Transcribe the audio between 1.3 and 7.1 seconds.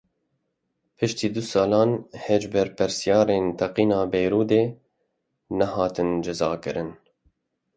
du salan hêj berpirsyarên teqîna Beyrudê nehatine cezakirin.